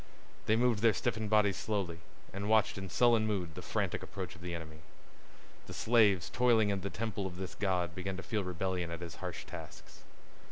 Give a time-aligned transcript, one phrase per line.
[0.47, 1.99] They moved their stiffened bodies slowly,
[2.33, 4.79] and watched in sullen mood the frantic approach of the enemy.
[5.67, 9.17] The slaves toiling in the temple of this god began to feel rebellion at his
[9.17, 10.01] harsh tasks.